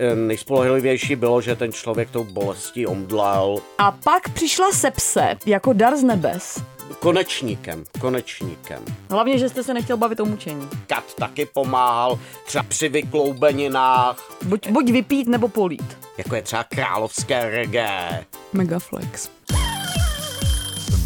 eh, 0.00 0.14
nejspolehlivější 0.16 1.16
bylo, 1.16 1.40
že 1.40 1.56
ten 1.56 1.72
člověk 1.72 2.10
tou 2.10 2.24
bolestí 2.24 2.86
omdlel. 2.86 3.56
A 3.78 3.90
pak 3.92 4.28
přišla 4.28 4.72
sepse 4.72 5.36
jako 5.46 5.72
dar 5.72 5.96
z 5.96 6.02
nebes. 6.02 6.62
Konečníkem, 6.98 7.84
konečníkem. 8.00 8.78
Hlavně, 9.10 9.38
že 9.38 9.48
jste 9.48 9.62
se 9.64 9.74
nechtěl 9.74 9.96
bavit 9.96 10.20
o 10.20 10.24
mučení. 10.24 10.68
Kat 10.86 11.04
taky 11.18 11.46
pomáhal, 11.46 12.18
třeba 12.46 12.64
při 12.68 12.88
vykloubeninách, 12.88 14.36
Buď, 14.44 14.68
buď 14.68 14.90
vypít 14.90 15.28
nebo 15.28 15.48
polít. 15.48 15.98
jako 16.18 16.34
je 16.34 16.42
třeba 16.42 16.64
královské 16.64 17.50
reggae. 17.50 18.24
Megaflex. 18.52 19.28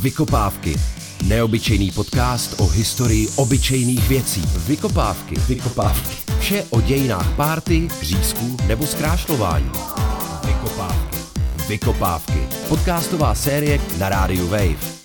Vykopávky. 0.02 0.74
Neobyčejný 1.26 1.90
podcast 1.90 2.60
o 2.60 2.66
historii 2.66 3.28
obyčejných 3.36 4.08
věcí. 4.08 4.42
Vykopávky. 4.66 5.34
Vykopávky. 5.48 6.23
Vše 6.44 6.64
o 6.70 6.80
dějinách 6.80 7.36
párty, 7.36 7.88
řízků 8.02 8.56
nebo 8.66 8.86
zkrášlování. 8.86 9.70
Vykopávky. 10.46 11.18
Vykopávky. 11.68 12.48
Podcastová 12.68 13.34
série 13.34 13.80
na 13.98 14.08
rádiu 14.08 14.48
Wave. 14.48 15.03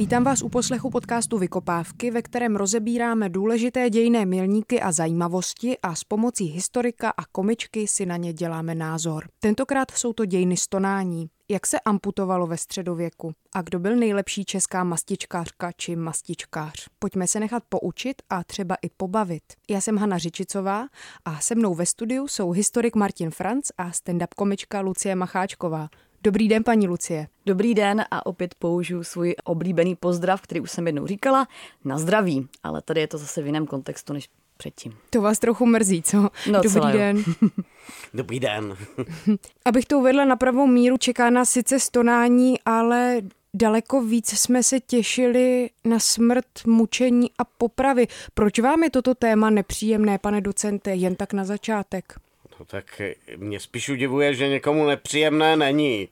Vítám 0.00 0.24
vás 0.24 0.42
u 0.42 0.48
poslechu 0.48 0.90
podcastu 0.90 1.38
Vykopávky, 1.38 2.10
ve 2.10 2.22
kterém 2.22 2.56
rozebíráme 2.56 3.28
důležité 3.28 3.90
dějné 3.90 4.26
milníky 4.26 4.80
a 4.80 4.92
zajímavosti 4.92 5.78
a 5.82 5.94
s 5.94 6.04
pomocí 6.04 6.44
historika 6.44 7.10
a 7.10 7.24
komičky 7.32 7.88
si 7.88 8.06
na 8.06 8.16
ně 8.16 8.32
děláme 8.32 8.74
názor. 8.74 9.28
Tentokrát 9.40 9.90
jsou 9.90 10.12
to 10.12 10.24
dějiny 10.24 10.56
stonání. 10.56 11.30
Jak 11.48 11.66
se 11.66 11.80
amputovalo 11.80 12.46
ve 12.46 12.56
středověku? 12.56 13.32
A 13.54 13.62
kdo 13.62 13.78
byl 13.78 13.96
nejlepší 13.96 14.44
česká 14.44 14.84
mastičkářka 14.84 15.72
či 15.72 15.96
mastičkář? 15.96 16.88
Pojďme 16.98 17.26
se 17.26 17.40
nechat 17.40 17.62
poučit 17.68 18.22
a 18.30 18.44
třeba 18.44 18.74
i 18.82 18.90
pobavit. 18.96 19.42
Já 19.70 19.80
jsem 19.80 19.96
Hana 19.96 20.18
Řičicová 20.18 20.86
a 21.24 21.40
se 21.40 21.54
mnou 21.54 21.74
ve 21.74 21.86
studiu 21.86 22.28
jsou 22.28 22.50
historik 22.50 22.96
Martin 22.96 23.30
Franc 23.30 23.70
a 23.78 23.90
stand-up 23.90 24.34
komička 24.36 24.80
Lucie 24.80 25.14
Macháčková. 25.14 25.88
Dobrý 26.22 26.48
den, 26.48 26.64
paní 26.64 26.88
Lucie. 26.88 27.28
Dobrý 27.46 27.74
den 27.74 28.04
a 28.10 28.26
opět 28.26 28.54
použiju 28.54 29.04
svůj 29.04 29.34
oblíbený 29.44 29.96
pozdrav, 29.96 30.40
který 30.42 30.60
už 30.60 30.70
jsem 30.70 30.86
jednou 30.86 31.06
říkala, 31.06 31.48
na 31.84 31.98
zdraví. 31.98 32.48
Ale 32.62 32.82
tady 32.82 33.00
je 33.00 33.06
to 33.08 33.18
zase 33.18 33.42
v 33.42 33.46
jiném 33.46 33.66
kontextu 33.66 34.12
než 34.12 34.28
předtím. 34.56 34.92
To 35.10 35.20
vás 35.20 35.38
trochu 35.38 35.66
mrzí, 35.66 36.02
co? 36.02 36.16
No, 36.22 36.30
Dobrý 36.52 36.70
celé, 36.70 36.92
den. 36.92 37.24
Dobrý 38.14 38.40
den. 38.40 38.76
Abych 39.64 39.84
to 39.84 39.98
uvedla 39.98 40.24
na 40.24 40.36
pravou 40.36 40.66
míru, 40.66 40.96
čeká 40.96 41.30
nás 41.30 41.50
sice 41.50 41.80
stonání, 41.80 42.60
ale 42.64 43.20
daleko 43.54 44.02
víc 44.02 44.38
jsme 44.38 44.62
se 44.62 44.80
těšili 44.80 45.70
na 45.84 45.98
smrt, 45.98 46.46
mučení 46.66 47.30
a 47.38 47.44
popravy. 47.44 48.06
Proč 48.34 48.58
vám 48.58 48.82
je 48.82 48.90
toto 48.90 49.14
téma 49.14 49.50
nepříjemné, 49.50 50.18
pane 50.18 50.40
docente, 50.40 50.94
jen 50.94 51.14
tak 51.14 51.32
na 51.32 51.44
začátek? 51.44 52.14
No 52.60 52.66
tak 52.66 53.02
mě 53.36 53.60
spíš 53.60 53.88
udivuje, 53.88 54.34
že 54.34 54.48
někomu 54.48 54.86
nepříjemné 54.86 55.56
není. 55.56 56.08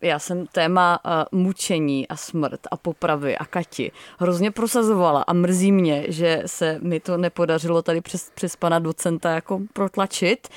Já 0.00 0.18
jsem 0.18 0.46
téma 0.46 1.00
uh, 1.04 1.40
mučení 1.40 2.08
a 2.08 2.16
smrt 2.16 2.60
a 2.70 2.76
popravy 2.76 3.38
a 3.38 3.44
kati 3.44 3.92
hrozně 4.18 4.50
prosazovala 4.50 5.22
a 5.22 5.32
mrzí 5.32 5.72
mě, 5.72 6.04
že 6.08 6.42
se 6.46 6.78
mi 6.82 7.00
to 7.00 7.16
nepodařilo 7.16 7.82
tady 7.82 8.00
přes, 8.00 8.30
přes 8.34 8.56
pana 8.56 8.78
docenta 8.78 9.30
jako 9.30 9.60
protlačit. 9.72 10.48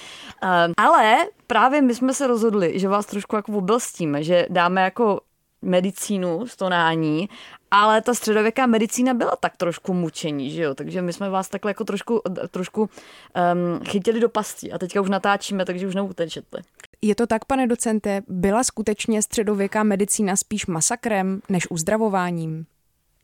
Uh, 0.43 0.49
ale 0.77 1.17
právě 1.47 1.81
my 1.81 1.95
jsme 1.95 2.13
se 2.13 2.27
rozhodli, 2.27 2.79
že 2.79 2.87
vás 2.87 3.05
trošku 3.05 3.35
jako 3.35 3.51
obelstíme, 3.51 4.23
že 4.23 4.45
dáme 4.49 4.81
jako 4.81 5.21
medicínu, 5.61 6.47
stonání, 6.47 7.29
ale 7.71 8.01
ta 8.01 8.13
středověká 8.13 8.65
medicína 8.65 9.13
byla 9.13 9.35
tak 9.35 9.57
trošku 9.57 9.93
mučení, 9.93 10.51
že 10.51 10.61
jo? 10.61 10.75
Takže 10.75 11.01
my 11.01 11.13
jsme 11.13 11.29
vás 11.29 11.49
takhle 11.49 11.69
jako 11.69 11.83
trošku, 11.83 12.21
trošku 12.51 12.81
um, 12.81 13.85
chytili 13.85 14.19
do 14.19 14.29
pastí 14.29 14.71
a 14.71 14.77
teďka 14.77 15.01
už 15.01 15.09
natáčíme, 15.09 15.65
takže 15.65 15.87
už 15.87 15.95
neutečete. 15.95 16.61
Je 17.01 17.15
to 17.15 17.27
tak, 17.27 17.45
pane 17.45 17.67
docente, 17.67 18.21
byla 18.27 18.63
skutečně 18.63 19.21
středověká 19.21 19.83
medicína 19.83 20.35
spíš 20.35 20.65
masakrem 20.65 21.41
než 21.49 21.67
uzdravováním? 21.69 22.65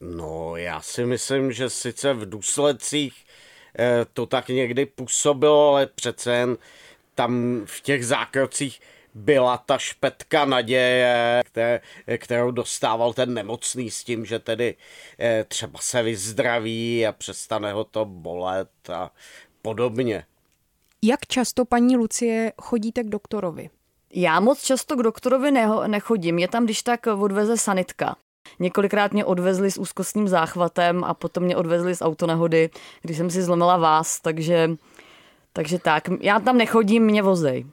No, 0.02 0.56
já 0.56 0.82
si 0.82 1.06
myslím, 1.06 1.52
že 1.52 1.70
sice 1.70 2.14
v 2.14 2.30
důsledcích 2.30 3.26
eh, 3.80 4.06
to 4.14 4.26
tak 4.26 4.48
někdy 4.48 4.86
působilo, 4.86 5.70
ale 5.70 5.86
přece 5.86 6.36
jen 6.36 6.58
tam 7.16 7.62
v 7.66 7.82
těch 7.82 8.06
zákrocích 8.06 8.82
byla 9.14 9.58
ta 9.58 9.78
špetka 9.78 10.46
naděje, 10.46 11.42
které, 11.46 11.82
kterou 12.18 12.52
dostával 12.52 13.14
ten 13.14 13.34
nemocný 13.34 13.92
s 13.92 14.04
tím, 14.04 14.26
že 14.26 14.40
tedy 14.40 14.76
eh, 15.20 15.46
třeba 15.48 15.80
se 15.80 16.04
vyzdraví 16.04 17.08
a 17.08 17.12
přestane 17.12 17.74
ho 17.74 17.84
to 17.84 18.06
bolet 18.06 18.90
a 18.90 19.12
podobně. 19.62 20.26
Jak 21.02 21.26
často, 21.28 21.66
paní 21.66 21.98
Lucie, 21.98 22.54
chodíte 22.62 23.04
k 23.04 23.10
doktorovi? 23.10 23.70
Já 24.14 24.40
moc 24.40 24.62
často 24.62 24.96
k 24.96 25.04
doktorovi 25.04 25.52
neho, 25.52 25.88
nechodím, 25.88 26.36
mě 26.36 26.48
tam 26.48 26.66
když 26.66 26.84
tak 26.84 27.08
odveze 27.08 27.58
sanitka. 27.58 28.16
Několikrát 28.60 29.14
mě 29.14 29.26
odvezli 29.26 29.72
s 29.72 29.78
úzkostním 29.78 30.28
záchvatem 30.28 31.04
a 31.04 31.14
potom 31.14 31.44
mě 31.44 31.56
odvezli 31.56 31.96
z 31.96 32.02
autonehody, 32.02 32.70
když 33.02 33.18
jsem 33.18 33.30
si 33.30 33.42
zlomila 33.42 33.78
vás, 33.78 34.20
takže, 34.20 34.70
takže 35.54 35.80
tak. 35.80 36.10
Já 36.20 36.40
tam 36.40 36.58
nechodím, 36.58 37.04
mě 37.04 37.24
vozej. 37.24 37.66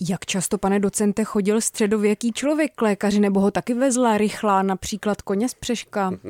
Jak 0.00 0.26
často, 0.26 0.58
pane 0.58 0.80
docente, 0.80 1.24
chodil 1.24 1.60
středověký 1.60 2.32
člověk 2.32 2.72
k 2.74 2.82
lékaři, 2.82 3.20
nebo 3.20 3.40
ho 3.40 3.50
taky 3.50 3.74
vezla 3.74 4.18
rychlá, 4.18 4.62
například 4.62 5.22
koně 5.22 5.48
z 5.48 5.54
Přeška? 5.54 6.10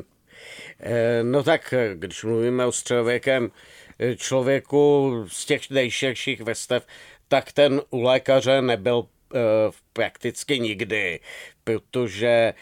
Eh, 0.81 1.23
No 1.23 1.43
tak, 1.43 1.75
když 1.95 2.25
mluvíme 2.25 2.67
o 2.67 2.73
středověkém 2.73 3.51
eh, 3.99 4.17
člověku 4.17 5.13
z 5.29 5.45
těch 5.45 5.71
nejširších 5.71 6.41
vrstev, 6.41 6.87
tak 7.29 7.53
ten 7.53 7.83
u 7.91 8.03
lékaře 8.03 8.63
nebyl 8.63 9.07
eh, 9.35 9.39
prakticky 9.93 10.61
nikdy, 10.61 11.21
protože 11.65 12.55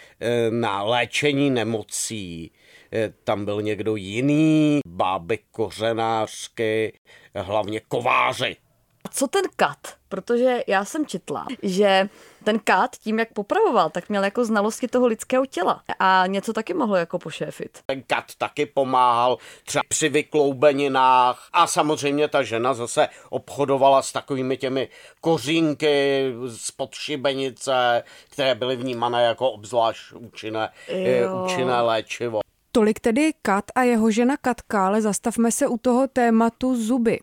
na 0.51 0.83
léčení 0.83 1.51
nemocí 1.51 2.51
tam 3.25 3.45
byl 3.45 3.63
někdo 3.63 3.97
jiný, 3.97 4.81
báby 4.87 5.39
kořenářky, 5.51 6.99
hlavně 7.35 7.81
kováři. 7.89 8.57
A 9.07 9.09
co 9.09 9.27
ten 9.29 9.43
kat? 9.57 9.79
Protože 10.09 10.61
já 10.67 10.85
jsem 10.85 11.07
četla, 11.07 11.47
že 11.63 12.09
ten 12.45 12.59
kat 12.59 12.97
tím, 12.97 13.19
jak 13.19 13.33
popravoval, 13.33 13.91
tak 13.91 14.09
měl 14.09 14.25
jako 14.25 14.45
znalosti 14.45 14.89
toho 14.89 15.07
lidského 15.07 15.47
těla. 15.47 15.83
A 15.99 16.25
něco 16.27 16.53
taky 16.53 16.75
mohlo 16.75 16.97
jako 16.97 17.19
pošéfit. 17.19 17.79
Ten 17.87 18.03
kat 18.07 18.25
taky 18.39 18.67
pomáhal 18.67 19.39
třeba 19.65 19.83
při 19.89 20.09
vykloubeninách 20.09 21.49
a 21.53 21.67
samozřejmě 21.67 22.29
ta 22.29 22.43
žena 22.43 22.75
zase 22.75 23.09
obchodovala 23.31 24.03
s 24.03 24.13
takovými 24.13 24.57
těmi 24.57 24.89
kořínky 25.21 26.25
z 26.47 26.71
podšibenice, 26.71 28.03
které 28.31 28.55
byly 28.55 28.77
vnímané 28.77 29.23
jako 29.25 29.51
obzvlášť 29.51 30.13
účinné, 30.13 30.69
eh, 30.89 31.17
Jo. 31.19 31.45
účinné 31.45 31.81
léčivo. 31.81 32.41
Tolik 32.73 33.01
tedy 33.01 33.33
Kat 33.43 33.65
a 33.75 33.83
jeho 33.83 34.11
žena 34.11 34.37
Katka, 34.37 34.87
ale 34.87 35.03
zastavme 35.03 35.53
se 35.53 35.67
u 35.67 35.79
toho 35.79 36.09
tématu 36.09 36.83
zuby, 36.83 37.21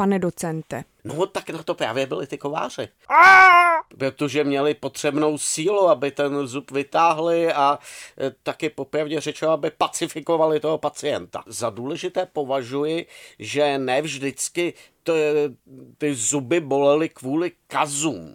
pane 0.00 0.18
docente. 0.18 0.84
No 1.04 1.26
tak 1.26 1.50
na 1.50 1.62
to 1.62 1.74
právě 1.74 2.06
byli 2.06 2.26
ty 2.26 2.38
kováři. 2.38 2.88
Protože 3.98 4.44
měli 4.44 4.74
potřebnou 4.74 5.38
sílu, 5.38 5.88
aby 5.88 6.10
ten 6.10 6.46
zub 6.46 6.70
vytáhli 6.70 7.52
a 7.52 7.78
e, 8.20 8.30
taky 8.42 8.70
popravdě 8.70 9.20
řečeno, 9.20 9.52
aby 9.52 9.70
pacifikovali 9.70 10.60
toho 10.60 10.78
pacienta. 10.78 11.42
Za 11.46 11.70
důležité 11.70 12.26
považuji, 12.26 13.06
že 13.38 13.78
ne 13.78 14.02
vždycky 14.02 14.74
to, 15.02 15.12
ty 15.98 16.14
zuby 16.14 16.60
bolely 16.60 17.08
kvůli 17.08 17.52
kazům. 17.66 18.34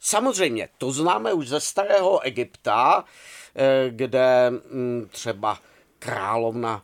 Samozřejmě, 0.00 0.68
to 0.78 0.92
známe 0.92 1.32
už 1.32 1.48
ze 1.48 1.60
starého 1.60 2.20
Egypta, 2.20 3.04
eh, 3.54 3.90
kde 3.90 4.50
mm, 4.50 5.08
třeba 5.10 5.58
královna 5.98 6.82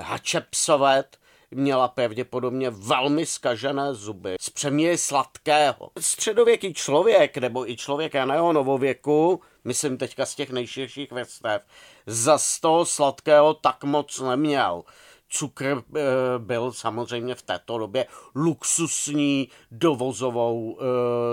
Hatshepsovet 0.00 1.19
měla 1.50 1.88
pravděpodobně 1.88 2.70
velmi 2.70 3.26
skažené 3.26 3.94
zuby 3.94 4.36
z 4.40 4.50
přemíry 4.50 4.98
sladkého. 4.98 5.90
Středověký 6.00 6.74
člověk, 6.74 7.36
nebo 7.38 7.70
i 7.70 7.76
člověk 7.76 8.14
raného 8.14 8.52
novověku, 8.52 9.40
myslím 9.64 9.98
teďka 9.98 10.26
z 10.26 10.34
těch 10.34 10.50
nejširších 10.50 11.12
vrstev, 11.12 11.62
za 12.06 12.38
z 12.38 12.60
toho 12.60 12.84
sladkého 12.84 13.54
tak 13.54 13.84
moc 13.84 14.20
neměl. 14.20 14.82
Cukr 15.30 15.82
e, 15.96 16.02
byl 16.38 16.72
samozřejmě 16.72 17.34
v 17.34 17.42
této 17.42 17.78
době 17.78 18.06
luxusní 18.34 19.48
dovozovou, 19.70 20.78
e, 20.80 20.84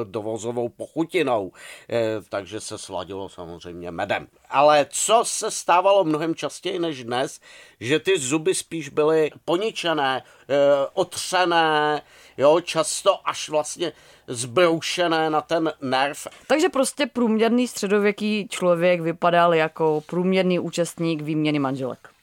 dovozovou 0.06 0.70
pochutinou, 0.70 1.52
e, 1.90 2.22
takže 2.30 2.60
se 2.60 2.78
sladilo 2.78 3.30
samozřejmě 3.30 3.92
medem. 3.92 4.28
Ale 4.50 4.88
co 4.90 5.22
se 5.26 5.52
stávalo 5.52 6.04
mnohem 6.04 6.36
častěji 6.36 6.80
než 6.80 7.04
dnes, 7.04 7.40
že 7.80 8.00
ty 8.00 8.20
zuby 8.20 8.56
spíš 8.56 8.90
byly 8.90 9.32
poničené, 9.46 10.24
otřené, 10.94 12.02
jo, 12.38 12.62
často 12.62 13.30
až 13.30 13.50
vlastně 13.50 13.94
zbroušené 14.28 15.30
na 15.30 15.42
ten 15.42 15.74
nerv. 15.82 16.28
Takže 16.48 16.70
prostě 16.70 17.06
průměrný 17.06 17.68
středověký 17.68 18.48
člověk 18.50 19.02
vypadal 19.02 19.54
jako 19.54 20.04
průměrný 20.06 20.60
účastník 20.60 21.22
výměny 21.22 21.60
manželek. 21.60 22.17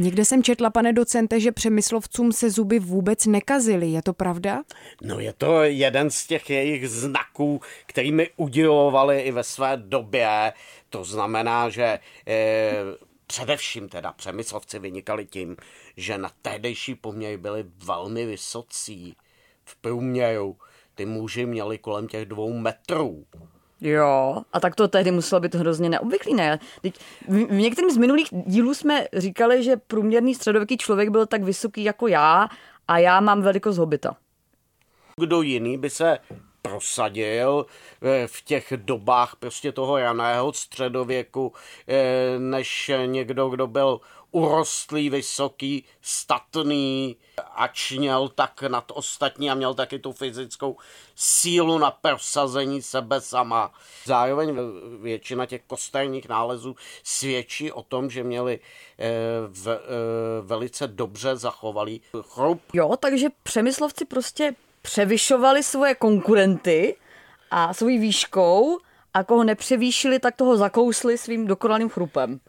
Někde 0.00 0.24
jsem 0.24 0.42
četla, 0.42 0.70
pane 0.70 0.92
docente, 0.92 1.40
že 1.40 1.52
přemyslovcům 1.52 2.32
se 2.32 2.50
zuby 2.50 2.78
vůbec 2.78 3.26
nekazily. 3.26 3.86
Je 3.86 4.02
to 4.02 4.12
pravda? 4.12 4.62
No 5.02 5.20
je 5.20 5.32
to 5.32 5.62
jeden 5.62 6.10
z 6.10 6.26
těch 6.26 6.50
jejich 6.50 6.88
znaků, 6.88 7.60
kterými 7.86 8.30
udělovali 8.36 9.20
i 9.20 9.32
ve 9.32 9.44
své 9.44 9.76
době. 9.76 10.52
To 10.90 11.04
znamená, 11.04 11.68
že 11.68 11.98
eh, 12.26 12.72
především 13.26 13.88
teda 13.88 14.12
přemyslovci 14.12 14.78
vynikali 14.78 15.26
tím, 15.26 15.56
že 15.96 16.18
na 16.18 16.30
tehdejší 16.42 16.94
poměry 16.94 17.36
byli 17.36 17.64
velmi 17.84 18.26
vysocí. 18.26 19.16
V 19.64 19.76
průměru 19.76 20.56
ty 20.94 21.06
muži 21.06 21.46
měli 21.46 21.78
kolem 21.78 22.08
těch 22.08 22.26
dvou 22.26 22.52
metrů. 22.52 23.26
Jo, 23.80 24.42
a 24.52 24.60
tak 24.60 24.74
to 24.74 24.88
tehdy 24.88 25.10
muselo 25.10 25.40
být 25.40 25.54
hrozně 25.54 25.88
neobvyklý, 25.88 26.34
ne? 26.34 26.58
Teď 26.82 26.94
v, 27.28 27.52
některém 27.52 27.90
z 27.90 27.96
minulých 27.96 28.28
dílů 28.32 28.74
jsme 28.74 29.06
říkali, 29.12 29.62
že 29.62 29.76
průměrný 29.76 30.34
středověký 30.34 30.76
člověk 30.76 31.08
byl 31.08 31.26
tak 31.26 31.42
vysoký 31.42 31.84
jako 31.84 32.08
já 32.08 32.48
a 32.88 32.98
já 32.98 33.20
mám 33.20 33.42
velikost 33.42 33.78
hobita. 33.78 34.16
Kdo 35.16 35.42
jiný 35.42 35.78
by 35.78 35.90
se 35.90 36.18
prosadil 36.62 37.66
eh, 38.02 38.26
v 38.26 38.42
těch 38.42 38.72
dobách 38.76 39.36
prostě 39.36 39.72
toho 39.72 39.98
raného 39.98 40.52
středověku, 40.52 41.52
eh, 41.88 42.38
než 42.38 42.90
někdo, 43.06 43.48
kdo 43.48 43.66
byl 43.66 44.00
urostlý, 44.30 45.10
vysoký, 45.10 45.84
statný, 46.02 47.16
ač 47.54 47.90
měl 47.92 48.28
tak 48.28 48.62
nad 48.62 48.92
ostatní 48.94 49.50
a 49.50 49.54
měl 49.54 49.74
taky 49.74 49.98
tu 49.98 50.12
fyzickou 50.12 50.76
sílu 51.14 51.78
na 51.78 51.90
prosazení 51.90 52.82
sebe 52.82 53.20
sama. 53.20 53.72
Zároveň 54.04 54.56
většina 55.00 55.46
těch 55.46 55.62
kosterních 55.66 56.28
nálezů 56.28 56.76
svědčí 57.04 57.72
o 57.72 57.82
tom, 57.82 58.10
že 58.10 58.24
měli 58.24 58.60
eh, 58.98 59.10
v, 59.48 59.68
eh, 59.68 59.78
velice 60.42 60.86
dobře 60.86 61.36
zachovalý 61.36 62.00
chrup. 62.20 62.62
Jo, 62.72 62.96
takže 63.00 63.28
přemyslovci 63.42 64.04
prostě 64.04 64.54
převyšovali 64.82 65.62
svoje 65.62 65.94
konkurenty 65.94 66.96
a 67.50 67.74
svojí 67.74 67.98
výškou 67.98 68.78
a 69.14 69.24
koho 69.24 69.44
nepřevýšili, 69.44 70.18
tak 70.18 70.36
toho 70.36 70.56
zakousli 70.56 71.18
svým 71.18 71.46
dokonalým 71.46 71.88
chrupem. 71.88 72.40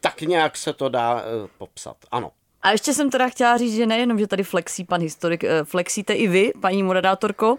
Eh, 0.00 0.08
tak 0.08 0.20
nějak 0.20 0.56
se 0.56 0.72
to 0.72 0.88
dá 0.88 1.24
popsat, 1.58 1.96
ano. 2.10 2.30
A 2.62 2.70
ještě 2.70 2.94
jsem 2.94 3.10
teda 3.10 3.28
chtěla 3.28 3.56
říct, 3.56 3.74
že 3.74 3.86
nejenom, 3.86 4.18
že 4.18 4.26
tady 4.26 4.42
flexí 4.42 4.84
pan 4.84 5.00
historik, 5.00 5.44
flexíte 5.64 6.14
i 6.14 6.28
vy, 6.28 6.52
paní 6.60 6.82
moderátorko, 6.82 7.56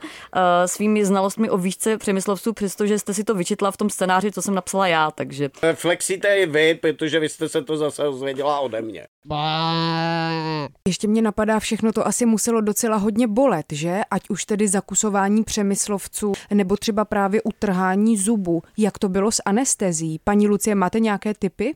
svými 0.65 1.05
znalostmi 1.05 1.49
o 1.49 1.57
výšce 1.57 1.97
přemyslovců, 1.97 2.53
přestože 2.53 2.99
jste 2.99 3.13
si 3.13 3.23
to 3.23 3.35
vyčetla 3.35 3.71
v 3.71 3.77
tom 3.77 3.89
scénáři, 3.89 4.31
co 4.31 4.41
jsem 4.41 4.55
napsala 4.55 4.87
já, 4.87 5.11
takže... 5.11 5.49
Flexíte 5.73 6.37
i 6.37 6.45
vy, 6.45 6.75
protože 6.75 7.19
vy 7.19 7.29
jste 7.29 7.49
se 7.49 7.61
to 7.61 7.77
zase 7.77 8.03
zvěděla 8.13 8.59
ode 8.59 8.81
mě. 8.81 9.07
Ještě 10.87 11.07
mě 11.07 11.21
napadá, 11.21 11.59
všechno 11.59 11.91
to 11.91 12.07
asi 12.07 12.25
muselo 12.25 12.61
docela 12.61 12.97
hodně 12.97 13.27
bolet, 13.27 13.65
že? 13.71 14.01
Ať 14.11 14.29
už 14.29 14.45
tedy 14.45 14.67
zakusování 14.67 15.43
přemyslovců, 15.43 16.33
nebo 16.53 16.77
třeba 16.77 17.05
právě 17.05 17.41
utrhání 17.41 18.17
zubu. 18.17 18.63
Jak 18.77 18.99
to 18.99 19.09
bylo 19.09 19.31
s 19.31 19.41
anestezí? 19.45 20.19
Paní 20.23 20.47
Lucie, 20.47 20.75
máte 20.75 20.99
nějaké 20.99 21.33
typy? 21.33 21.75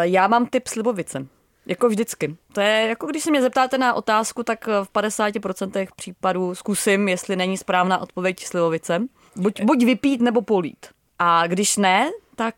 Já 0.00 0.28
mám 0.28 0.46
typ 0.46 0.66
slibovice. 0.68 1.26
Jako 1.66 1.88
vždycky. 1.88 2.36
To 2.52 2.60
je 2.60 2.86
jako 2.88 3.06
když 3.06 3.22
se 3.22 3.30
mě 3.30 3.42
zeptáte 3.42 3.78
na 3.78 3.94
otázku, 3.94 4.42
tak 4.42 4.66
v 4.66 4.88
50% 4.94 5.88
případů 5.96 6.54
zkusím, 6.54 7.08
jestli 7.08 7.36
není 7.36 7.56
správná 7.56 7.98
odpověď 7.98 8.44
slivovice. 8.44 9.02
Buď, 9.36 9.62
buď 9.62 9.84
vypít 9.84 10.20
nebo 10.20 10.42
polít. 10.42 10.86
A 11.18 11.46
když 11.46 11.76
ne, 11.76 12.10
tak... 12.36 12.54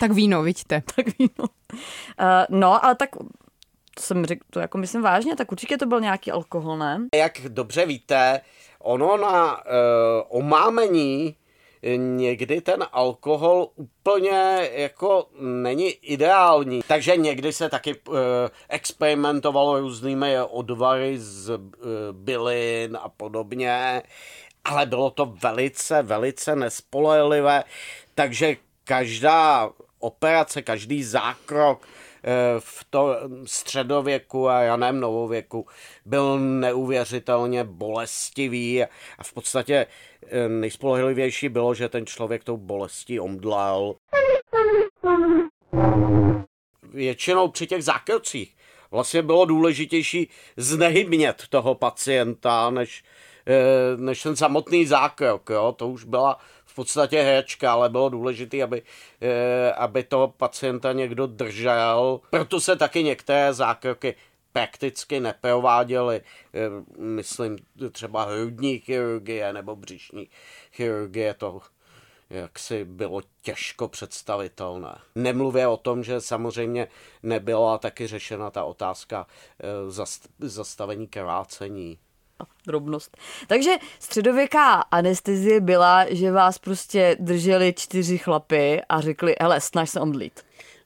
Tak 0.00 0.12
víno, 0.12 0.42
vidíte. 0.42 0.82
Tak 0.96 1.06
víno. 1.18 1.48
No, 2.48 2.84
ale 2.84 2.94
tak 2.94 3.10
to 3.94 4.02
jsem 4.02 4.26
řekl, 4.26 4.44
to 4.50 4.60
jako 4.60 4.78
myslím 4.78 5.02
vážně, 5.02 5.36
tak 5.36 5.52
určitě 5.52 5.76
to 5.76 5.86
byl 5.86 6.00
nějaký 6.00 6.30
alkohol, 6.30 6.78
ne? 6.78 7.00
Jak 7.14 7.40
dobře 7.48 7.86
víte, 7.86 8.40
ono 8.78 9.16
na 9.16 9.56
uh, 9.56 9.62
omámení 10.28 11.36
někdy 11.96 12.60
ten 12.60 12.84
alkohol 12.92 13.68
úplně 13.74 14.68
jako 14.72 15.28
není 15.40 15.88
ideální. 15.88 16.80
Takže 16.88 17.16
někdy 17.16 17.52
se 17.52 17.68
taky 17.68 17.94
uh, 17.94 18.16
experimentovalo 18.68 19.80
různými 19.80 20.36
odvary 20.40 21.18
z 21.18 21.50
uh, 21.50 21.60
bylin 22.12 22.98
a 23.02 23.08
podobně, 23.08 24.02
ale 24.64 24.86
bylo 24.86 25.10
to 25.10 25.26
velice, 25.42 26.02
velice 26.02 26.56
nespolehlivé, 26.56 27.64
takže 28.14 28.56
každá 28.84 29.70
operace, 29.98 30.62
každý 30.62 31.04
zákrok 31.04 31.88
v 32.58 32.84
to 32.90 33.16
středověku 33.44 34.48
a 34.48 34.66
raném 34.66 35.00
novověku 35.00 35.66
byl 36.04 36.38
neuvěřitelně 36.38 37.64
bolestivý 37.64 38.84
a 39.18 39.22
v 39.22 39.32
podstatě 39.32 39.86
eh, 40.26 40.48
nejspolehlivější 40.48 41.48
bylo, 41.48 41.74
že 41.74 41.88
ten 41.88 42.06
člověk 42.06 42.44
tou 42.44 42.56
bolestí 42.56 43.20
omdlel. 43.20 43.94
Většinou 46.82 47.48
při 47.48 47.66
těch 47.66 47.84
zákrocích 47.84 48.56
vlastně 48.90 49.22
bylo 49.22 49.44
důležitější 49.44 50.30
znehybnět 50.56 51.42
toho 51.48 51.74
pacienta, 51.74 52.70
než, 52.70 53.04
eh, 53.46 53.96
než 53.96 54.22
ten 54.22 54.36
samotný 54.36 54.86
zákrok. 54.86 55.50
Jo? 55.50 55.72
To 55.72 55.88
už 55.88 56.04
byla 56.04 56.38
v 56.72 56.74
podstatě 56.74 57.22
hračka, 57.22 57.72
ale 57.72 57.88
bylo 57.88 58.08
důležité, 58.08 58.62
aby, 58.62 58.82
eh, 59.20 59.72
aby 59.72 60.02
toho 60.02 60.28
pacienta 60.28 60.92
někdo 60.92 61.26
držel. 61.26 62.20
Proto 62.30 62.60
se 62.60 62.76
taky 62.76 63.02
některé 63.02 63.52
zákroky 63.54 64.14
prakticky 64.52 65.20
neprováděly, 65.20 66.20
eh, 66.54 66.60
myslím 66.98 67.58
třeba 67.92 68.24
hrudní 68.24 68.78
chirurgie 68.78 69.52
nebo 69.52 69.76
břišní 69.76 70.28
chirurgie, 70.72 71.34
to 71.34 71.60
jaksi 72.30 72.84
bylo 72.84 73.22
těžko 73.42 73.88
představitelné. 73.88 74.98
Nemluvě 75.14 75.66
o 75.66 75.76
tom, 75.76 76.04
že 76.04 76.20
samozřejmě 76.20 76.88
nebyla 77.22 77.78
taky 77.78 78.06
řešena 78.06 78.50
ta 78.50 78.64
otázka 78.64 79.26
eh, 79.60 80.48
zastavení 80.48 81.08
krvácení 81.08 81.98
drobnost. 82.66 83.16
Takže 83.46 83.70
středověká 83.98 84.74
anestezie 84.74 85.60
byla, 85.60 86.06
že 86.10 86.32
vás 86.32 86.58
prostě 86.58 87.16
drželi 87.20 87.74
čtyři 87.76 88.18
chlapy 88.18 88.80
a 88.88 89.00
řekli, 89.00 89.34
hele, 89.40 89.60
snaž 89.60 89.90
se 89.90 90.00
omdlít. 90.00 90.40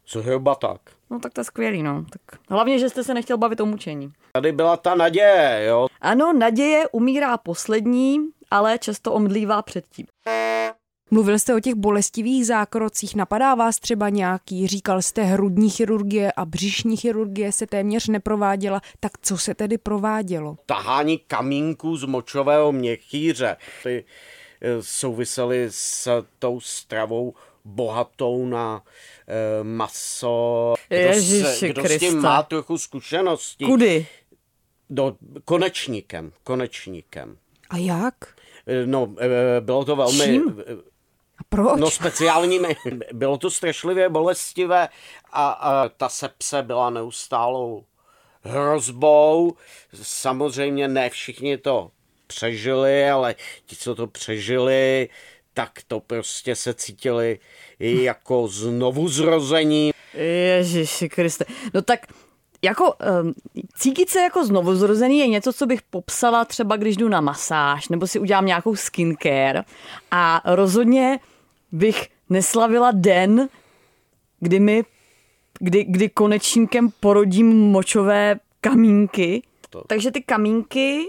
Zhruba 0.08 0.54
tak. 0.54 0.80
No 1.10 1.18
tak 1.18 1.32
to 1.32 1.40
je 1.40 1.44
skvělý, 1.44 1.82
no. 1.82 2.04
Tak 2.10 2.40
hlavně, 2.50 2.78
že 2.78 2.88
jste 2.88 3.04
se 3.04 3.14
nechtěl 3.14 3.38
bavit 3.38 3.60
o 3.60 3.66
mučení. 3.66 4.12
Tady 4.32 4.52
byla 4.52 4.76
ta 4.76 4.94
naděje, 4.94 5.64
jo. 5.68 5.86
Ano, 6.00 6.32
naděje 6.32 6.88
umírá 6.92 7.36
poslední, 7.36 8.18
ale 8.50 8.78
často 8.78 9.12
omdlívá 9.12 9.62
předtím. 9.62 10.06
Mluvil 11.10 11.38
jste 11.38 11.54
o 11.54 11.60
těch 11.60 11.74
bolestivých 11.74 12.46
zákrocích, 12.46 13.14
napadá 13.14 13.54
vás 13.54 13.78
třeba 13.78 14.08
nějaký, 14.08 14.66
říkal 14.66 15.02
jste 15.02 15.22
hrudní 15.22 15.70
chirurgie 15.70 16.32
a 16.32 16.44
břišní 16.44 16.96
chirurgie 16.96 17.52
se 17.52 17.66
téměř 17.66 18.08
neprováděla, 18.08 18.80
tak 19.00 19.12
co 19.22 19.38
se 19.38 19.54
tedy 19.54 19.78
provádělo? 19.78 20.58
Tahání 20.66 21.18
kamínků 21.18 21.96
z 21.96 22.04
močového 22.04 22.72
měchýře. 22.72 23.56
Ty 23.82 24.04
eh, 24.60 24.68
souvisely 24.80 25.66
s 25.70 26.24
tou 26.38 26.60
stravou 26.60 27.34
bohatou 27.64 28.46
na 28.46 28.82
e, 29.28 29.64
maso. 29.64 30.74
Kdo, 30.88 31.20
se, 31.44 31.68
kdo 31.68 31.88
s 31.88 31.98
tím 31.98 32.20
má 32.20 32.42
trochu 32.42 32.78
zkušeností. 32.78 33.64
Kudy? 33.64 34.06
Do, 34.90 35.16
konečníkem, 35.44 36.32
konečníkem. 36.44 37.36
A 37.70 37.76
jak? 37.76 38.14
Eh, 38.66 38.86
no, 38.86 39.14
bylo 39.60 39.84
to 39.84 39.96
velmi... 39.96 40.24
Čím? 40.24 40.62
A 41.38 41.44
proč? 41.48 41.80
No 41.80 41.90
speciálními. 41.90 42.76
Bylo 43.12 43.38
to 43.38 43.50
strašlivě 43.50 44.08
bolestivé 44.08 44.88
a, 45.32 45.48
a 45.50 45.88
ta 45.88 46.08
sepse 46.08 46.62
byla 46.62 46.90
neustálou 46.90 47.84
hrozbou. 48.42 49.56
Samozřejmě 50.02 50.88
ne 50.88 51.10
všichni 51.10 51.58
to 51.58 51.90
přežili, 52.26 53.10
ale 53.10 53.34
ti, 53.66 53.76
co 53.76 53.94
to 53.94 54.06
přežili, 54.06 55.08
tak 55.54 55.80
to 55.88 56.00
prostě 56.00 56.56
se 56.56 56.74
cítili 56.74 57.38
jako 57.78 58.48
znovu 58.48 59.08
zrození. 59.08 59.90
Ježiši 60.14 61.08
Kriste. 61.08 61.44
No 61.74 61.82
tak 61.82 62.06
jako 62.62 62.94
um, 63.22 63.34
cítit 63.74 64.10
se 64.10 64.20
jako 64.20 64.44
znovuzrozený 64.44 65.18
je 65.18 65.26
něco, 65.26 65.52
co 65.52 65.66
bych 65.66 65.82
popsala 65.82 66.44
třeba, 66.44 66.76
když 66.76 66.96
jdu 66.96 67.08
na 67.08 67.20
masáž 67.20 67.88
nebo 67.88 68.06
si 68.06 68.18
udělám 68.18 68.46
nějakou 68.46 68.76
skincare 68.76 69.64
a 70.10 70.42
rozhodně 70.44 71.18
bych 71.72 72.08
neslavila 72.30 72.90
den, 72.94 73.48
kdy 74.40 74.60
mi, 74.60 74.84
kdy, 75.58 75.84
kdy 75.84 76.08
konečníkem 76.08 76.90
porodím 77.00 77.70
močové 77.70 78.40
kamínky. 78.60 79.42
To. 79.70 79.84
Takže 79.86 80.10
ty 80.10 80.22
kamínky 80.22 81.06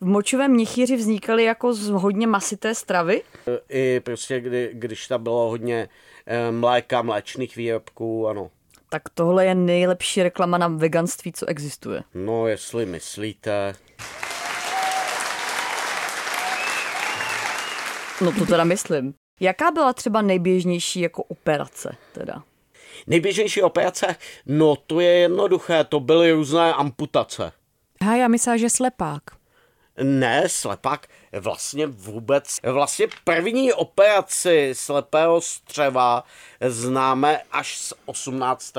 v 0.00 0.06
močovém 0.06 0.50
měchýři 0.50 0.96
vznikaly 0.96 1.44
jako 1.44 1.74
z 1.74 1.88
hodně 1.88 2.26
masité 2.26 2.74
stravy? 2.74 3.22
I 3.68 4.00
prostě, 4.00 4.40
kdy, 4.40 4.70
když 4.72 5.08
tam 5.08 5.22
bylo 5.22 5.48
hodně 5.48 5.88
eh, 6.26 6.52
mléka, 6.52 7.02
mléčných 7.02 7.56
výrobků, 7.56 8.28
ano. 8.28 8.50
Tak 8.92 9.02
tohle 9.14 9.46
je 9.46 9.54
nejlepší 9.54 10.22
reklama 10.22 10.58
na 10.58 10.68
veganství, 10.68 11.32
co 11.32 11.46
existuje. 11.46 12.02
No, 12.14 12.46
jestli 12.46 12.86
myslíte. 12.86 13.74
No 18.20 18.32
to 18.32 18.46
teda 18.46 18.64
myslím. 18.64 19.14
Jaká 19.40 19.70
byla 19.70 19.92
třeba 19.92 20.22
nejběžnější 20.22 21.00
jako 21.00 21.22
operace 21.22 21.96
teda? 22.12 22.42
Nejběžnější 23.06 23.62
operace? 23.62 24.16
No, 24.46 24.76
to 24.76 25.00
je 25.00 25.10
jednoduché, 25.12 25.84
to 25.84 26.00
byly 26.00 26.32
různé 26.32 26.74
amputace. 26.74 27.52
Ha, 28.04 28.16
já 28.16 28.28
myslím, 28.28 28.58
že 28.58 28.70
slepák. 28.70 29.22
Ne, 30.02 30.48
slepák 30.48 31.06
vlastně 31.40 31.86
vůbec. 31.86 32.56
Vlastně 32.62 33.06
první 33.24 33.72
operaci 33.72 34.70
slepého 34.72 35.40
střeva 35.40 36.24
známe 36.60 37.40
až 37.52 37.78
z 37.78 37.92
18. 38.06 38.76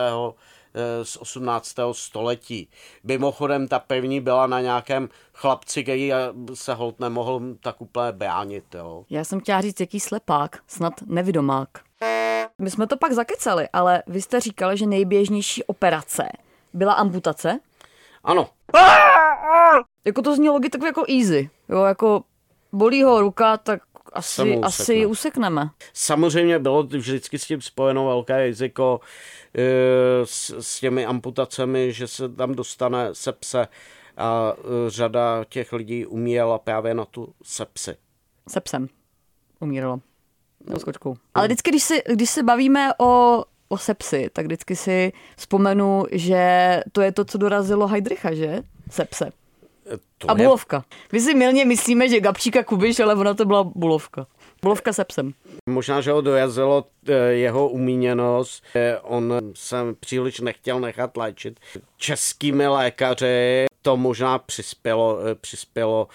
eh, 0.73 1.05
z 1.05 1.17
18. 1.17 1.75
století. 1.91 2.69
Mimochodem 3.03 3.67
ta 3.67 3.79
první 3.79 4.21
byla 4.21 4.47
na 4.47 4.61
nějakém 4.61 5.09
chlapci, 5.33 5.83
který 5.83 6.11
se 6.53 6.73
hold 6.73 6.99
nemohl 6.99 7.41
tak 7.59 7.81
úplně 7.81 8.11
bránit. 8.11 8.75
Jo. 8.75 9.05
Já 9.09 9.23
jsem 9.23 9.39
chtěla 9.39 9.61
říct, 9.61 9.79
jaký 9.79 9.99
slepák, 9.99 10.59
snad 10.67 10.93
nevidomák. 11.05 11.69
My 12.59 12.71
jsme 12.71 12.87
to 12.87 12.97
pak 12.97 13.11
zakecali, 13.11 13.69
ale 13.73 14.03
vy 14.07 14.21
jste 14.21 14.39
říkal, 14.39 14.75
že 14.75 14.85
nejběžnější 14.85 15.63
operace 15.63 16.23
byla 16.73 16.93
amputace. 16.93 17.59
Ano, 18.23 18.49
Jako 20.05 20.21
to 20.21 20.35
zní 20.35 20.49
logicky 20.49 20.85
jako 20.85 21.03
easy. 21.09 21.49
Jo, 21.69 21.83
jako 21.83 22.23
bolí 22.71 23.03
ho 23.03 23.21
ruka, 23.21 23.57
tak 23.57 23.81
asi, 24.13 24.41
usekne. 24.41 24.67
asi 24.67 25.05
usekneme. 25.05 25.69
Samozřejmě 25.93 26.59
bylo 26.59 26.83
vždycky 26.83 27.39
s 27.39 27.45
tím 27.45 27.61
spojeno 27.61 28.05
velké 28.05 28.37
riziko 28.43 28.99
eh, 29.57 30.25
s, 30.25 30.49
s 30.59 30.79
těmi 30.79 31.05
amputacemi, 31.05 31.93
že 31.93 32.07
se 32.07 32.29
tam 32.29 32.55
dostane 32.55 33.09
sepse 33.13 33.67
a 34.17 34.53
eh, 34.57 34.63
řada 34.89 35.43
těch 35.49 35.73
lidí 35.73 36.05
umírala 36.05 36.59
právě 36.59 36.93
na 36.93 37.05
tu 37.05 37.33
sepsi. 37.43 37.95
Se 38.49 38.61
psem. 38.61 38.87
Umíralo. 39.59 39.99
No, 40.67 40.79
kočkou. 40.79 41.15
Ale 41.33 41.47
vždycky, 41.47 41.69
když 41.71 41.83
se, 41.83 41.95
když 42.13 42.29
se 42.29 42.43
bavíme 42.43 42.89
o, 42.99 43.43
o 43.71 43.77
sepsi, 43.77 44.29
tak 44.33 44.45
vždycky 44.45 44.75
si 44.75 45.13
vzpomenu, 45.37 46.05
že 46.11 46.43
to 46.91 47.01
je 47.01 47.11
to, 47.11 47.25
co 47.25 47.37
dorazilo 47.37 47.87
Heidricha, 47.87 48.33
že? 48.33 48.61
Sepse. 48.89 49.25
Eh, 49.93 49.97
To 50.17 50.31
A 50.31 50.33
je, 50.37 50.43
bulovka. 50.45 50.83
My 51.11 51.19
si 51.19 51.33
milně 51.33 51.65
myslíme, 51.65 52.09
že 52.09 52.19
Gabčíka 52.19 52.63
Kubiš, 52.63 52.99
ale 52.99 53.15
ona 53.15 53.33
to 53.33 53.45
byla 53.45 53.63
bulovka. 53.63 54.27
Bulovka 54.61 54.93
se 54.93 55.05
psem. 55.05 55.33
možná, 55.69 56.01
že 56.01 56.11
ho 56.11 56.21
dorazilo 56.21 56.85
eh, 57.07 57.13
jeho 57.33 57.69
umíněnost. 57.69 58.63
Eh, 58.75 58.99
On 59.01 59.33
se 59.55 59.75
příliš 59.99 60.39
nechtěl 60.39 60.79
nechat 60.79 61.17
léčit 61.17 61.59
českými 61.97 62.67
lékaři. 62.67 63.65
To 63.81 63.97
možná 63.97 64.39
přispělo, 64.39 65.17
přispělo 65.41 66.07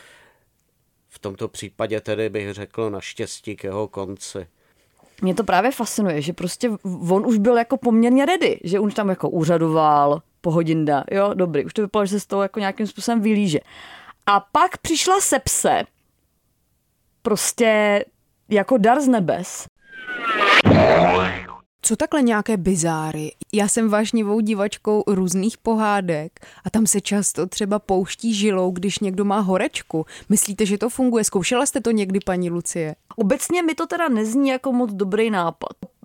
v 1.08 1.18
tomto 1.18 1.48
případě 1.48 2.00
tedy 2.00 2.28
bych 2.28 2.52
řekl 2.52 2.90
naštěstí 2.90 3.56
k 3.56 3.64
jeho 3.64 3.88
konci. 3.88 4.46
Mě 5.22 5.34
to 5.34 5.44
právě 5.44 5.70
fascinuje, 5.70 6.22
že 6.22 6.32
prostě 6.32 6.70
on 7.10 7.26
už 7.26 7.38
byl 7.38 7.56
jako 7.56 7.76
poměrně 7.76 8.26
ready, 8.26 8.60
že 8.64 8.80
už 8.80 8.94
tam 8.94 9.08
jako 9.08 9.30
úřadoval, 9.30 10.22
pohodinda, 10.40 11.04
jo, 11.10 11.30
dobrý, 11.34 11.64
už 11.64 11.74
to 11.74 11.82
vypadalo, 11.82 12.06
že 12.06 12.10
se 12.10 12.20
z 12.20 12.26
toho 12.26 12.42
jako 12.42 12.60
nějakým 12.60 12.86
způsobem 12.86 13.20
vylíže. 13.20 13.58
A 14.26 14.40
pak 14.40 14.78
přišla 14.78 15.20
sepse, 15.20 15.82
prostě 17.22 18.04
jako 18.48 18.78
dar 18.78 19.00
z 19.00 19.08
nebes. 19.08 19.66
Co 21.86 21.96
takhle 21.96 22.22
nějaké 22.22 22.56
bizáry? 22.56 23.32
Já 23.52 23.68
jsem 23.68 23.88
vášnivou 23.88 24.40
divačkou 24.40 25.04
různých 25.06 25.58
pohádek 25.58 26.46
a 26.64 26.70
tam 26.70 26.86
se 26.86 27.00
často 27.00 27.46
třeba 27.46 27.78
pouští 27.78 28.34
žilou, 28.34 28.70
když 28.70 28.98
někdo 28.98 29.24
má 29.24 29.40
horečku. 29.40 30.06
Myslíte, 30.28 30.66
že 30.66 30.78
to 30.78 30.90
funguje? 30.90 31.24
Zkoušela 31.24 31.66
jste 31.66 31.80
to 31.80 31.90
někdy, 31.90 32.20
paní 32.20 32.50
Lucie? 32.50 32.94
Obecně 33.16 33.62
mi 33.62 33.74
to 33.74 33.86
teda 33.86 34.08
nezní 34.08 34.48
jako 34.48 34.72
moc 34.72 34.92
dobrý 34.92 35.30
nápad. 35.30 35.95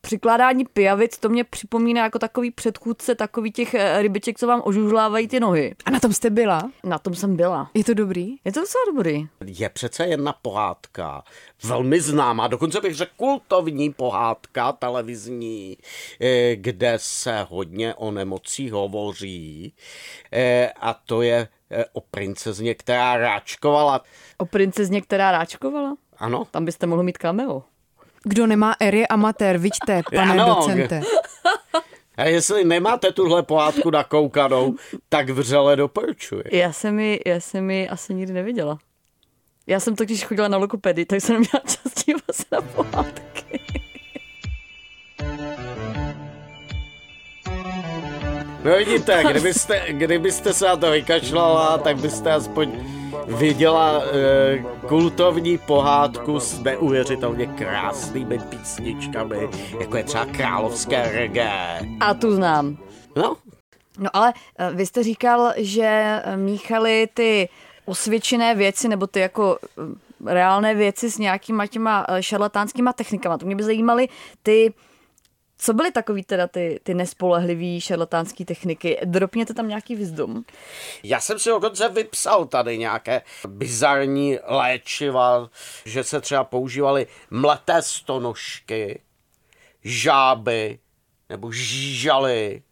Přikládání 0.00 0.64
pijavic, 0.64 1.18
to 1.18 1.28
mě 1.28 1.44
připomíná 1.44 2.04
jako 2.04 2.18
takový 2.18 2.50
předchůdce 2.50 3.14
takový 3.14 3.52
těch 3.52 3.74
eh, 3.74 4.02
rybiček, 4.02 4.38
co 4.38 4.46
vám 4.46 4.62
ožužlávají 4.64 5.28
ty 5.28 5.40
nohy. 5.40 5.74
A 5.84 5.90
na 5.90 6.00
tom 6.00 6.12
jste 6.12 6.30
byla? 6.30 6.70
Na 6.84 6.98
tom 6.98 7.14
jsem 7.14 7.36
byla. 7.36 7.70
Je 7.74 7.84
to 7.84 7.94
dobrý? 7.94 8.36
Je 8.44 8.52
to 8.52 8.60
docela 8.60 8.84
dobrý. 8.86 9.28
Je 9.44 9.68
přece 9.68 10.06
jedna 10.06 10.32
pohádka, 10.32 11.22
velmi 11.64 12.00
známá, 12.00 12.48
dokonce 12.48 12.80
bych 12.80 12.94
řekl 12.94 13.12
kultovní 13.16 13.92
pohádka 13.92 14.72
televizní, 14.72 15.76
eh, 16.20 16.56
kde 16.56 16.94
se 16.96 17.46
hodně 17.48 17.94
o 17.94 18.10
nemocích 18.10 18.72
hovoří 18.72 19.74
eh, 20.32 20.72
a 20.80 20.94
to 20.94 21.22
je 21.22 21.48
o 21.92 22.00
princezně, 22.00 22.74
která 22.74 23.16
ráčkovala. 23.16 24.00
O 24.38 24.46
princezně, 24.46 25.00
která 25.00 25.32
ráčkovala? 25.32 25.96
Ano, 26.18 26.44
Tam 26.50 26.64
byste 26.64 26.86
mohl 26.86 27.02
mít 27.02 27.18
cameo. 27.18 27.62
Kdo 28.24 28.46
nemá 28.46 28.74
ery 28.80 29.08
amatér, 29.08 29.58
viďte, 29.58 30.02
pane 30.14 30.32
Ano, 30.32 30.54
docente. 30.54 31.00
a 32.16 32.24
jestli 32.24 32.64
nemáte 32.64 33.12
tuhle 33.12 33.42
pohádku 33.42 33.90
nakoukanou, 33.90 34.74
tak 35.08 35.30
vřele 35.30 35.76
doporučuji. 35.76 36.42
Já 36.52 36.72
jsem 36.72 37.00
ji, 37.00 37.20
já 37.26 37.40
jsem 37.40 37.70
ji 37.70 37.88
asi 37.88 38.14
nikdy 38.14 38.32
neviděla. 38.32 38.78
Já 39.66 39.80
jsem 39.80 39.96
totiž 39.96 40.24
chodila 40.24 40.48
na 40.48 40.56
lokopedii, 40.58 41.04
tak 41.06 41.20
jsem 41.20 41.32
neměla 41.34 41.62
čas 41.66 42.04
dívat 42.06 42.22
se 42.32 42.44
na 42.52 42.60
pohádky. 42.60 43.60
No 48.64 48.76
vidíte, 48.76 49.22
kdybyste, 49.30 49.82
kdybyste 49.88 50.54
se 50.54 50.64
na 50.66 50.76
to 50.76 50.90
vykašlala, 50.90 51.78
tak 51.78 51.96
byste 51.96 52.32
aspoň 52.32 52.72
viděla 53.26 54.02
eh, 54.02 54.64
kultovní 54.88 55.58
pohádku 55.58 56.40
s 56.40 56.62
neuvěřitelně 56.62 57.46
krásnými 57.46 58.38
písničkami, 58.38 59.48
jako 59.80 59.96
je 59.96 60.04
třeba 60.04 60.24
královské 60.24 61.12
reggae. 61.12 61.80
A 62.00 62.14
tu 62.14 62.34
znám. 62.34 62.76
No, 63.16 63.36
No 63.98 64.10
ale 64.12 64.32
eh, 64.58 64.70
vy 64.74 64.86
jste 64.86 65.02
říkal, 65.02 65.52
že 65.56 66.20
eh, 66.24 66.36
míchali 66.36 67.08
ty 67.14 67.48
osvědčené 67.84 68.54
věci, 68.54 68.88
nebo 68.88 69.06
ty 69.06 69.20
jako 69.20 69.58
reálné 70.26 70.74
věci 70.74 71.10
s 71.10 71.18
nějakýma 71.18 71.66
těma 71.66 72.06
šarlatánskýma 72.20 72.92
technikama. 72.92 73.38
To 73.38 73.46
mě 73.46 73.56
by 73.56 73.62
zajímaly 73.62 74.08
ty, 74.42 74.72
co 75.60 75.74
byly 75.74 75.92
takový 75.92 76.22
teda 76.24 76.46
ty, 76.46 76.80
ty 76.82 76.94
nespolehlivý 76.94 77.80
šarlatánský 77.80 78.44
techniky? 78.44 78.98
Dropněte 79.04 79.54
tam 79.54 79.68
nějaký 79.68 79.96
vizdom. 79.96 80.42
já 81.02 81.20
jsem 81.20 81.38
si 81.38 81.48
dokonce 81.48 81.88
vypsal 81.88 82.46
tady 82.46 82.78
nějaké 82.78 83.22
bizarní 83.48 84.38
léčiva, 84.46 85.50
že 85.84 86.04
se 86.04 86.20
třeba 86.20 86.44
používaly 86.44 87.06
mleté 87.30 87.82
stonožky, 87.82 89.00
žáby 89.84 90.78
nebo 91.28 91.52
žížaly. 91.52 92.62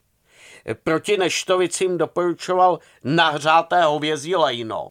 Proti 0.84 1.16
neštovicím 1.16 1.98
doporučoval 1.98 2.78
nahřáté 3.04 3.82
hovězí 3.82 4.36
lejno. 4.36 4.88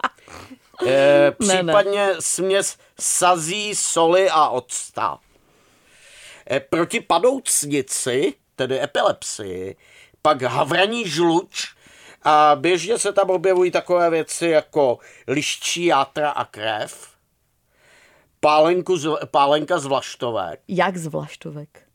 E, 0.86 0.86
Ne, 0.86 1.64
ne. 1.64 1.64
případně 1.64 2.10
směs 2.20 2.78
sazí, 3.00 3.76
soli 3.76 4.30
a 4.30 4.50
octa. 4.50 5.20
E, 6.52 6.60
proti 6.60 7.00
padoucnici, 7.00 8.34
tedy 8.56 8.82
epilepsii, 8.82 9.76
pak 10.22 10.42
havraní 10.42 11.10
žluč 11.10 11.76
a 12.24 12.56
běžně 12.56 12.98
se 12.98 13.14
tam 13.14 13.30
objevují 13.30 13.72
takové 13.72 14.10
věci 14.10 14.48
jako 14.48 15.00
liščí 15.28 15.86
játra 15.86 16.30
a 16.30 16.46
krev, 16.46 17.10
pálenku 18.40 18.98
z, 18.98 19.08
pálenka 19.32 19.80
z 19.80 19.86
vlaštovek, 19.86 20.60
Jak 20.68 20.98
z 20.98 21.08
vlaštovek? 21.08 21.88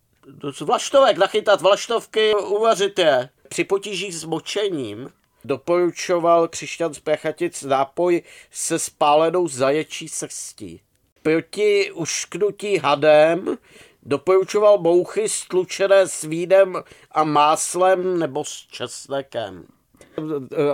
z 0.52 0.61
vlaštovek, 0.61 1.16
nachytat 1.16 1.61
vlaštovky, 1.61 2.35
uvařit 2.35 2.99
je. 2.99 3.28
Při 3.49 3.64
potížích 3.64 4.14
s 4.14 4.25
močením 4.25 5.11
doporučoval 5.44 6.49
křišťan 6.49 6.94
z 6.94 7.00
Prachatic 7.00 7.62
nápoj 7.62 8.23
se 8.50 8.78
spálenou 8.78 9.49
zaječí 9.49 10.09
srstí. 10.09 10.80
Proti 11.23 11.92
ušknutí 11.92 12.78
hadem 12.78 13.59
doporučoval 14.02 14.78
mouchy 14.78 15.28
stlučené 15.28 16.09
s 16.09 16.23
vínem 16.23 16.82
a 17.12 17.25
máslem 17.25 18.18
nebo 18.18 18.44
s 18.44 18.52
česnekem. 18.52 19.64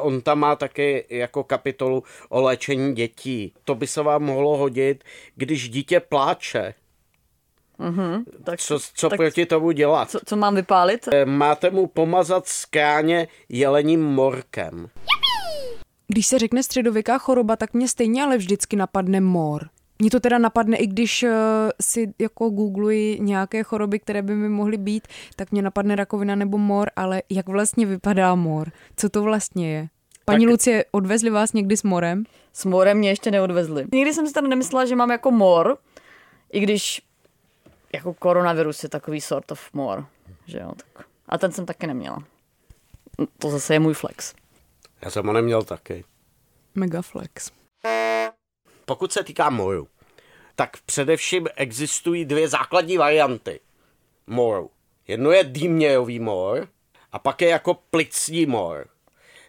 On 0.01 0.21
tam 0.21 0.39
má 0.39 0.57
taky 0.57 1.07
jako 1.11 1.45
kapitolu 1.45 2.03
o 2.29 2.43
léčení 2.43 2.95
dětí. 2.95 3.53
To 3.65 3.75
by 3.75 3.87
se 3.87 4.03
vám 4.03 4.23
mohlo 4.23 4.57
hodit, 4.57 5.05
když 5.37 5.69
dítě 5.69 6.01
pláče. 6.01 6.75
Tak, 8.45 8.61
Co, 8.61 8.79
co 8.95 9.09
tak 9.09 9.17
proti 9.17 9.47
tomu 9.47 9.71
dělat? 9.71 10.11
co, 10.11 10.19
co 10.27 10.37
mám 10.37 10.55
vypálit? 10.55 11.09
Eh, 11.13 11.25
Máte 11.25 11.71
mu 11.71 11.87
pomazat 11.87 12.47
skráně 12.49 13.29
jelením 13.49 14.03
morkem. 14.05 14.89
Když 16.09 16.27
se 16.27 16.39
řekne 16.39 16.63
středověká 16.63 17.19
choroba, 17.19 17.57
tak 17.57 17.75
mě 17.75 17.89
stejně 17.89 18.23
ale 18.25 18.37
vždycky 18.37 18.77
napadne 18.77 19.21
mor. 19.21 19.69
Mně 19.99 20.11
to 20.11 20.21
teda 20.21 20.39
napadne, 20.39 20.77
i 20.77 20.87
když 20.87 21.23
uh, 21.23 21.31
si 21.81 22.15
jako 22.19 22.51
googluji 22.51 23.21
nějaké 23.21 23.63
choroby, 23.63 23.99
které 23.99 24.23
by 24.23 24.35
mi 24.35 24.49
mohly 24.49 24.77
být, 24.77 25.09
tak 25.37 25.53
mě 25.53 25.63
napadne 25.63 25.97
rakovina 25.97 26.35
nebo 26.35 26.59
mor, 26.59 26.91
ale 26.97 27.23
jak 27.31 27.49
vlastně 27.49 27.87
vypadá 27.87 28.35
mor? 28.35 28.71
Co 28.97 29.09
to 29.09 29.23
vlastně 29.23 29.75
je? 29.75 29.89
Paní 30.25 30.45
tak... 30.45 30.51
Lucie, 30.51 30.85
odvezli 30.91 31.31
vás 31.31 31.53
někdy 31.53 31.77
s 31.77 31.83
morem? 31.83 32.25
S 32.53 32.65
morem 32.65 32.99
mě 32.99 33.09
ještě 33.09 33.31
neodvezli. 33.31 33.87
Nikdy 33.93 34.15
jsem 34.15 34.27
si 34.27 34.33
teda 34.33 34.49
nemyslela, 34.49 34.85
že 34.85 34.97
mám 34.97 35.11
jako 35.11 35.31
mor, 35.31 35.79
i 36.53 36.61
když 36.61 37.03
jako 37.93 38.15
koronavirus 38.15 38.83
je 38.83 38.89
takový 38.89 39.21
sort 39.21 39.53
of 39.53 39.61
mor, 39.73 40.07
že 40.47 40.59
jo, 40.59 40.73
tak. 40.77 41.07
A 41.29 41.39
ten 41.39 41.53
jsem 41.53 41.67
taky 41.67 41.87
neměla. 41.87 42.25
To 43.39 43.51
zase 43.51 43.75
je 43.75 43.81
můj 43.81 43.95
flex. 43.95 44.35
Já 45.03 45.11
jsem 45.11 45.27
ho 45.27 45.33
neměl 45.33 45.63
taky. 45.63 46.05
Mega 46.75 47.03
flex. 47.03 47.51
Pokud 48.89 49.13
se 49.13 49.25
týká 49.25 49.51
moru, 49.51 49.89
tak 50.55 50.77
především 50.87 51.49
existují 51.57 52.25
dvě 52.25 52.49
základní 52.49 52.97
varianty 52.99 53.61
moru. 54.27 54.71
Jedno 55.09 55.31
je 55.31 55.45
dýmějový 55.45 56.19
mor 56.19 56.69
a 57.13 57.19
pak 57.19 57.43
je 57.43 57.49
jako 57.49 57.75
plicní 57.75 58.47
mor. 58.47 58.87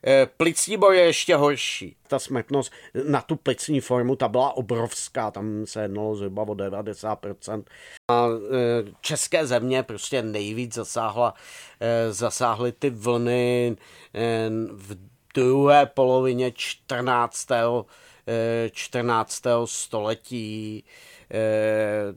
E, 0.08 0.26
plicní 0.26 0.78
mor 0.78 0.94
je 0.94 1.04
ještě 1.04 1.36
horší. 1.36 1.96
Ta 2.08 2.20
smrtnost 2.20 2.72
na 3.10 3.22
tu 3.22 3.36
plicní 3.36 3.82
formu, 3.82 4.16
ta 4.16 4.28
byla 4.28 4.58
obrovská, 4.58 5.32
tam 5.32 5.66
se 5.66 5.82
jednalo 5.82 6.16
zhruba 6.16 6.44
o 6.44 6.54
90%. 6.54 7.64
A 8.08 8.28
e, 8.28 8.92
české 9.02 9.48
země 9.48 9.84
prostě 9.84 10.22
nejvíc 10.22 10.74
zasáhla, 10.74 11.34
e, 11.80 12.14
zasáhly 12.14 12.72
ty 12.72 12.90
vlny 12.90 13.78
v 14.72 14.96
druhé 15.34 15.86
polovině 15.86 16.52
14. 16.52 17.48
14. 18.72 19.44
století. 19.66 20.84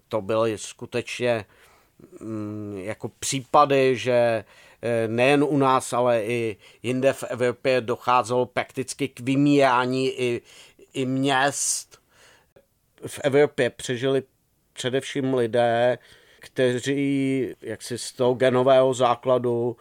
To 0.09 0.21
byly 0.21 0.59
skutečně 0.59 1.45
mm, 2.21 2.79
jako 2.85 3.09
případy, 3.09 3.97
že 3.97 4.45
Eh, 4.85 5.09
nejen 5.09 5.45
u 5.45 5.57
nás, 5.57 5.93
ale 5.93 6.25
i 6.25 6.57
jinde 6.83 7.13
v 7.13 7.23
Evropě 7.23 7.81
docházelo 7.81 8.47
prakticky 8.47 9.09
k 9.09 9.21
vymírání 9.21 10.09
i, 10.09 10.43
i 10.93 11.07
měst. 11.07 11.99
V 13.07 13.21
Evropě 13.25 13.71
přežili 13.71 14.23
především 14.73 15.35
lidé, 15.35 15.99
kteří 16.41 17.55
jaksi 17.63 17.99
z 17.99 18.13
toho 18.13 18.35
genového 18.35 18.95
základu 18.95 19.77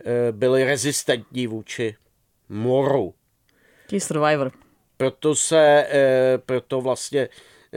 eh, 0.00 0.32
byli 0.32 0.64
rezistentní 0.64 1.46
vůči 1.46 1.96
moru. 2.48 3.14
Key 3.86 4.00
survivor. 4.00 4.52
Proto 4.98 5.34
se, 5.34 5.86
eh, 5.90 6.38
proto 6.46 6.80
vlastně 6.80 7.28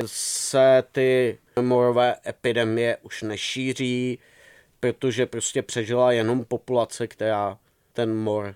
se 0.05 0.83
ty 0.91 1.37
morové 1.61 2.15
epidemie 2.27 2.97
už 3.01 3.21
nešíří, 3.21 4.19
protože 4.79 5.25
prostě 5.25 5.61
přežila 5.61 6.11
jenom 6.11 6.45
populace, 6.45 7.07
která 7.07 7.57
ten 7.93 8.15
mor 8.15 8.55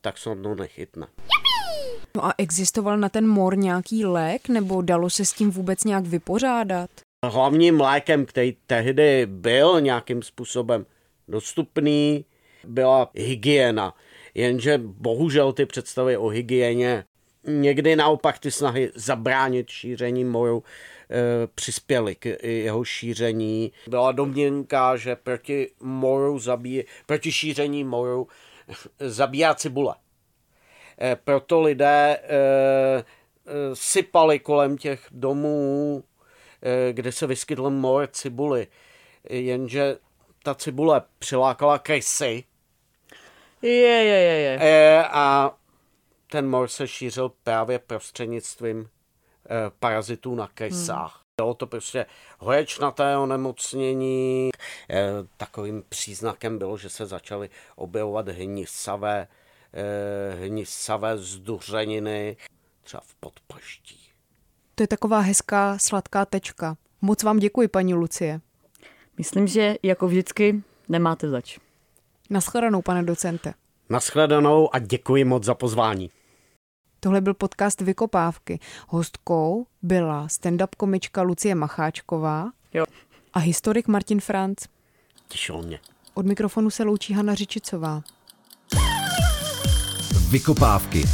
tak 0.00 0.18
snadno 0.18 0.54
nechytne. 0.54 1.06
No 2.16 2.24
a 2.24 2.34
existoval 2.38 2.98
na 2.98 3.08
ten 3.08 3.28
mor 3.28 3.58
nějaký 3.58 4.04
lék, 4.04 4.48
nebo 4.48 4.82
dalo 4.82 5.10
se 5.10 5.24
s 5.24 5.32
tím 5.32 5.50
vůbec 5.50 5.84
nějak 5.84 6.04
vypořádat? 6.04 6.90
Hlavním 7.24 7.80
lékem, 7.80 8.26
který 8.26 8.56
tehdy 8.66 9.26
byl 9.26 9.80
nějakým 9.80 10.22
způsobem 10.22 10.86
dostupný, 11.28 12.24
byla 12.66 13.10
hygiena. 13.14 13.94
Jenže 14.34 14.78
bohužel 14.78 15.52
ty 15.52 15.66
představy 15.66 16.16
o 16.16 16.26
hygieně 16.26 17.04
někdy 17.46 17.96
naopak 17.96 18.38
ty 18.38 18.50
snahy 18.50 18.90
zabránit 18.94 19.68
šíření 19.70 20.24
moru 20.24 20.62
e, 21.10 21.46
přispěly 21.46 22.14
k 22.14 22.26
jeho 22.42 22.84
šíření. 22.84 23.72
Byla 23.88 24.12
domněnka, 24.12 24.96
že 24.96 25.16
proti 25.16 25.70
moru 25.80 26.38
zabíje, 26.38 26.84
proti 27.06 27.32
šíření 27.32 27.84
moru 27.84 28.28
zabíjá 28.98 29.54
cibule. 29.54 29.94
E, 31.00 31.16
proto 31.16 31.60
lidé 31.60 32.18
e, 32.22 32.36
e, 32.36 33.04
sypali 33.74 34.38
kolem 34.38 34.78
těch 34.78 35.06
domů, 35.10 36.04
kde 36.92 37.12
se 37.12 37.26
vyskytl 37.26 37.70
mor 37.70 38.08
cibuly. 38.12 38.66
Jenže 39.30 39.96
ta 40.42 40.54
cibule 40.54 41.02
přilákala 41.18 41.78
krysy. 41.78 42.44
Je, 43.62 43.70
je, 43.70 44.20
je, 44.20 44.58
je. 44.60 45.04
A 45.10 45.54
ten 46.34 46.48
mor 46.48 46.68
se 46.68 46.88
šířil 46.88 47.32
právě 47.42 47.78
prostřednictvím 47.78 48.88
eh, 48.88 49.70
parazitů 49.78 50.34
na 50.34 50.48
krysách. 50.54 51.14
Hmm. 51.14 51.24
Bylo 51.36 51.54
to 51.54 51.66
prostě 51.66 52.06
horečnaté 52.38 53.16
onemocnění. 53.16 54.50
Eh, 54.90 55.10
takovým 55.36 55.84
příznakem 55.88 56.58
bylo, 56.58 56.78
že 56.78 56.88
se 56.88 57.06
začaly 57.06 57.50
objevovat 57.76 58.28
hnisavé, 58.28 59.28
eh, 59.72 60.34
hnisavé 60.34 61.18
zduřeniny, 61.18 62.36
třeba 62.82 63.02
v 63.06 63.14
podpaští. 63.14 64.00
To 64.74 64.82
je 64.82 64.86
taková 64.86 65.20
hezká, 65.20 65.78
sladká 65.78 66.24
tečka. 66.24 66.76
Moc 67.00 67.22
vám 67.22 67.38
děkuji, 67.38 67.68
paní 67.68 67.94
Lucie. 67.94 68.40
Myslím, 69.18 69.46
že 69.46 69.74
jako 69.82 70.08
vždycky 70.08 70.62
nemáte 70.88 71.28
zač. 71.28 71.58
Naschledanou, 72.30 72.82
pane 72.82 73.02
docente. 73.02 73.54
Naschledanou 73.88 74.74
a 74.74 74.78
děkuji 74.78 75.24
moc 75.24 75.44
za 75.44 75.54
pozvání. 75.54 76.10
Tohle 77.04 77.20
byl 77.20 77.34
podcast 77.34 77.80
Vykopávky. 77.80 78.58
Hostkou 78.88 79.66
byla 79.82 80.26
stand-up 80.26 80.68
komička 80.76 81.22
Lucie 81.22 81.54
Macháčková 81.54 82.50
jo. 82.74 82.84
a 83.32 83.38
historik 83.38 83.88
Martin 83.88 84.20
Franc. 84.20 84.58
Těšil 85.28 85.62
mě. 85.62 85.78
Od 86.14 86.26
mikrofonu 86.26 86.70
se 86.70 86.84
loučí 86.84 87.12
Hana 87.12 87.34
Řičicová. 87.34 88.02
Vykopávky. 90.30 91.04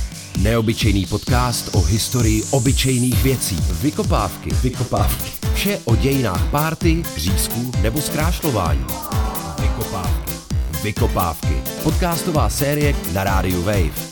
Neobyčejný 0.43 1.07
podcast 1.07 1.75
o 1.75 1.81
historii 1.81 2.43
obyčejných 2.51 3.23
věcí. 3.23 3.57
Vykopávky. 3.83 4.51
Vykopávky. 4.51 5.47
Vše 5.55 5.79
o 5.85 5.97
dějinách 5.97 6.51
párty, 6.51 7.03
řízků 7.17 7.73
nebo 7.83 8.01
zkrášlování. 8.01 8.87
Vykopávky. 9.63 10.33
Vykopávky. 10.83 11.63
Podcastová 11.83 12.49
série 12.49 12.95
na 13.15 13.25
rádiu 13.25 13.63
Wave. 13.63 14.11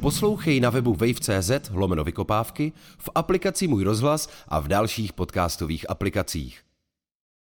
Poslouchej 0.00 0.60
na 0.60 0.70
webu 0.70 0.94
wave.cz 0.94 1.50
lomeno 1.70 2.04
vykopávky, 2.04 2.72
v 2.98 3.10
aplikaci 3.14 3.68
Můj 3.68 3.84
rozhlas 3.84 4.28
a 4.48 4.60
v 4.60 4.68
dalších 4.68 5.12
podcastových 5.12 5.90
aplikacích. 5.90 6.67